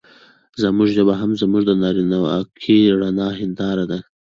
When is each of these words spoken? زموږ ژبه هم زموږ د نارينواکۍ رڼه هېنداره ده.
زموږ 0.61 0.87
ژبه 0.95 1.13
هم 1.21 1.31
زموږ 1.41 1.63
د 1.67 1.71
نارينواکۍ 1.81 2.79
رڼه 3.01 3.27
هېنداره 3.39 3.85
ده. 3.91 3.99